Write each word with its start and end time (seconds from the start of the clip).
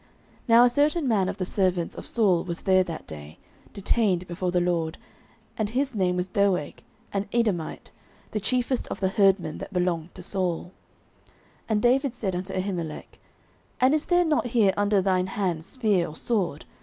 09:021:007 0.01 0.09
Now 0.49 0.63
a 0.63 0.69
certain 0.69 1.07
man 1.07 1.29
of 1.29 1.37
the 1.37 1.45
servants 1.45 1.95
of 1.95 2.07
Saul 2.07 2.43
was 2.43 2.61
there 2.61 2.83
that 2.83 3.05
day, 3.05 3.37
detained 3.71 4.25
before 4.25 4.49
the 4.49 4.59
LORD; 4.59 4.97
and 5.59 5.69
his 5.69 5.93
name 5.93 6.15
was 6.15 6.25
Doeg, 6.25 6.81
an 7.13 7.27
Edomite, 7.31 7.91
the 8.31 8.39
chiefest 8.39 8.87
of 8.87 8.99
the 8.99 9.09
herdmen 9.09 9.59
that 9.59 9.71
belonged 9.71 10.15
to 10.15 10.23
Saul. 10.23 10.71
09:021:008 11.69 11.69
And 11.69 11.81
David 11.83 12.15
said 12.15 12.35
unto 12.35 12.51
Ahimelech, 12.55 13.19
And 13.79 13.93
is 13.93 14.05
there 14.05 14.25
not 14.25 14.47
here 14.47 14.73
under 14.75 15.03
thine 15.03 15.27
hand 15.27 15.63
spear 15.63 16.07
or 16.07 16.15
sword? 16.15 16.65